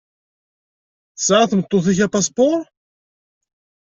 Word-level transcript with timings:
Tesεa 1.15 1.45
tmeṭṭut-ik 1.51 1.99
apaspuṛ? 2.05 2.59